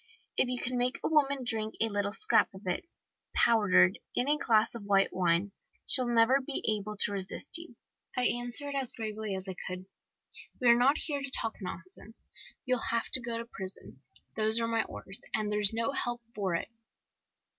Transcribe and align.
If 0.35 0.49
you 0.49 0.57
can 0.59 0.79
make 0.79 0.97
a 1.03 1.07
woman 1.09 1.43
drink 1.43 1.75
a 1.79 1.87
little 1.87 2.11
scrap 2.11 2.51
of 2.55 2.65
it, 2.65 2.85
powdered, 3.35 3.99
in 4.15 4.27
a 4.27 4.35
glass 4.39 4.73
of 4.73 4.81
white 4.85 5.13
wine, 5.13 5.51
she'll 5.85 6.07
never 6.07 6.41
be 6.41 6.65
able 6.75 6.97
to 6.97 7.11
resist 7.11 7.59
you. 7.59 7.75
I 8.17 8.23
answered, 8.25 8.73
as 8.73 8.93
gravely 8.93 9.35
as 9.35 9.47
I 9.47 9.53
could: 9.67 9.85
"'We 10.59 10.69
are 10.69 10.75
not 10.75 10.97
here 10.97 11.21
to 11.21 11.29
talk 11.29 11.53
nonsense. 11.61 12.25
You'll 12.65 12.89
have 12.89 13.09
to 13.11 13.21
go 13.21 13.37
to 13.37 13.45
prison. 13.45 14.01
Those 14.35 14.59
are 14.59 14.67
my 14.67 14.83
orders, 14.85 15.21
and 15.35 15.51
there's 15.51 15.71
no 15.71 15.91
help 15.91 16.23
for 16.33 16.55
it! 16.55 16.69